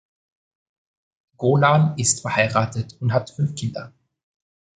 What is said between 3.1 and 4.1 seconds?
hat fünf Kinder.